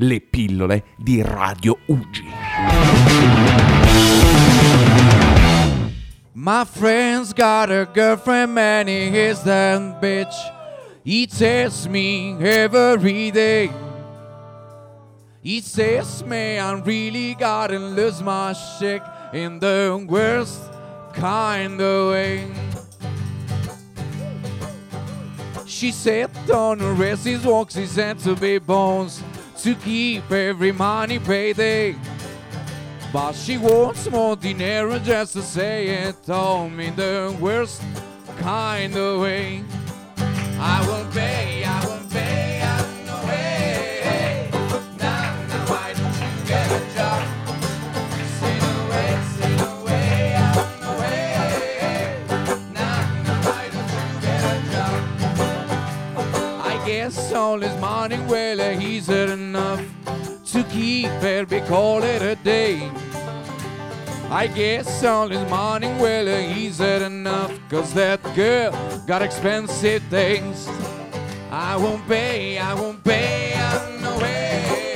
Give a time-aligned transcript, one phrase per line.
[0.00, 2.28] le pillole di Radio Ugi.
[6.32, 10.34] My friend's got a girlfriend and he is that bitch.
[11.04, 13.70] He tells me every day.
[15.42, 20.60] He says me I really gotta lose my shit in the worst
[21.12, 22.50] kind of way.
[25.66, 29.22] She said on the rest his walks his hands to be bones
[29.62, 31.94] to keep every money payday.
[33.12, 37.82] But she wants more dinero just to say it on me the worst
[38.38, 39.62] kind of way.
[40.58, 41.99] I won't pay, I won't
[57.50, 59.84] all his money, well, he's had enough
[60.44, 62.88] to keep it, we call it a day.
[64.30, 68.70] I guess all his money, well, he's had enough, cause that girl
[69.04, 70.68] got expensive things.
[71.50, 74.89] I won't pay, I won't pay, I'm no way.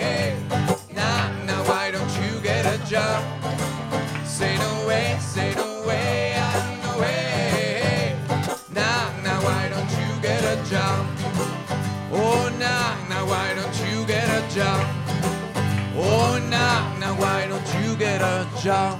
[18.60, 18.98] Job?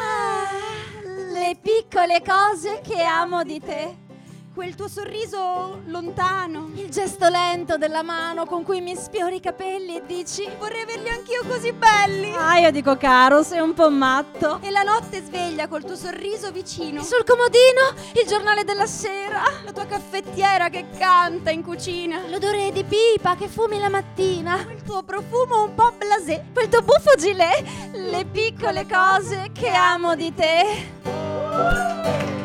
[0.00, 0.48] Ah,
[1.32, 4.07] le piccole cose che amo di te.
[4.58, 6.72] Quel tuo sorriso lontano.
[6.74, 11.08] Il gesto lento della mano con cui mi sfiori i capelli e dici vorrei averli
[11.08, 12.32] anch'io così belli.
[12.34, 14.58] Ah, io dico caro, sei un po' matto.
[14.60, 17.04] E la notte sveglia col tuo sorriso vicino.
[17.04, 19.44] Sul comodino, il giornale della sera.
[19.64, 22.26] La tua caffettiera che canta in cucina.
[22.26, 24.66] L'odore di pipa che fumi la mattina.
[24.72, 26.46] Il tuo profumo un po' blasé.
[26.52, 27.92] Quel tuo buffo gilet.
[27.92, 32.37] Le piccole cose che amo di te.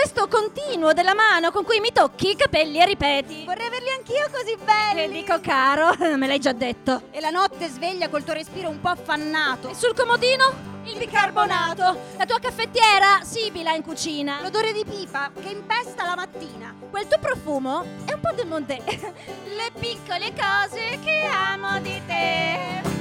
[0.00, 3.44] Gesto continuo della mano con cui mi tocchi i capelli e ripeti.
[3.44, 5.02] Vorrei averli anch'io così belli.
[5.02, 7.02] E dico caro, me l'hai già detto.
[7.10, 9.70] E la notte sveglia col tuo respiro un po' affannato.
[9.70, 10.76] E sul comodino?
[10.84, 11.98] Il bicarbonato.
[12.16, 14.40] La tua caffettiera sibila in cucina.
[14.40, 16.72] L'odore di pipa che impesta la mattina.
[16.90, 18.80] Quel tuo profumo è un po' demodé.
[18.86, 22.97] Le piccole cose che amo di te.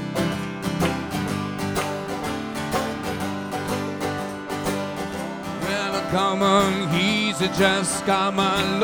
[6.12, 8.82] Come on, he's a just come along,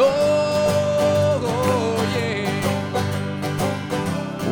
[1.46, 2.52] oh, yeah.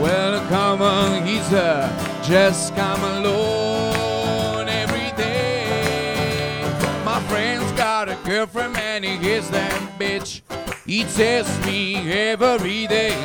[0.02, 1.90] Well, come on, he's a
[2.24, 6.64] just come along every day.
[7.04, 10.42] My friend's got a girlfriend and he is that bitch.
[10.86, 13.16] He tests me every day.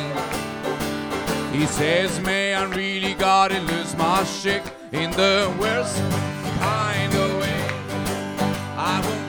[1.53, 5.97] He says, man, I really gotta lose my shit in the worst
[6.59, 7.63] kind of way.
[8.77, 9.26] I won't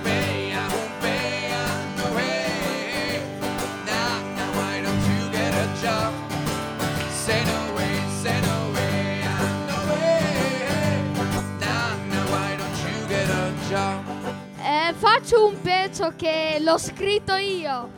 [13.70, 17.90] Eh, faccio un pezzo che l'ho scritto io.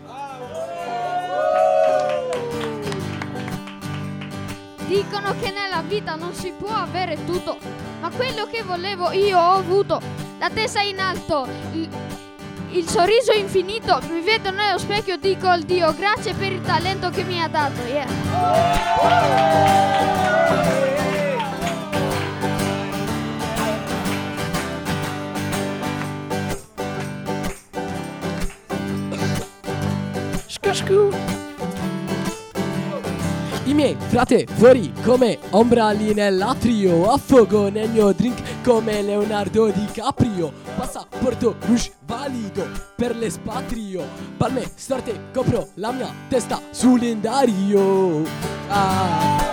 [4.86, 7.56] Dicono che nella vita non si può avere tutto,
[8.00, 10.00] ma quello che volevo io ho avuto.
[10.40, 11.88] La testa in alto, il,
[12.70, 17.22] il sorriso infinito, mi vedo nello specchio dico al Dio grazie per il talento che
[17.22, 17.80] mi ha dato.
[17.82, 19.79] yeah.
[33.64, 40.52] I miei frate fuori come ombra lì nell'atrio Affogo nel mio drink come Leonardo DiCaprio.
[40.76, 44.06] Passaporto rouge valido per l'espatrio.
[44.36, 48.22] Palme storte copro la mia testa sull'indario.
[48.68, 49.49] Ah.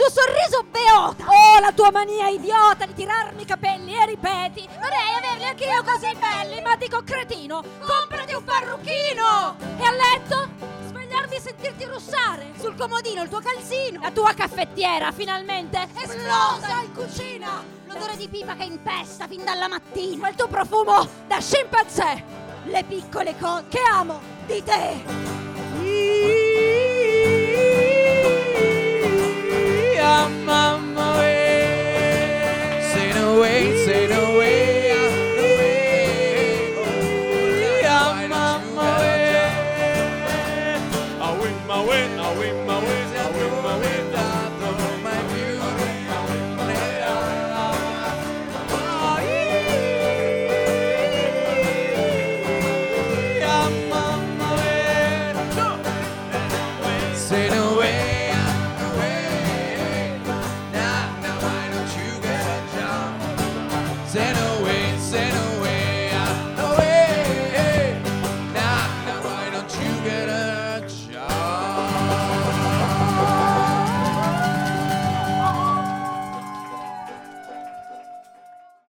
[0.00, 1.24] Tuo sorriso beota!
[1.26, 6.16] Oh, la tua mania idiota di tirarmi i capelli e ripeti Vorrei averli anch'io così
[6.16, 9.56] belli, ma dico cretino Comprati un parrucchino!
[9.78, 9.90] E a
[12.00, 18.28] indossare sul comodino il tuo calzino, la tua caffettiera finalmente esplosa in cucina, l'odore di
[18.28, 22.24] pipa che impesta fin dalla mattina, il tuo profumo da scimpanzé,
[22.64, 25.49] le piccole cose che amo di te.
[33.60, 34.69] saints ain't away.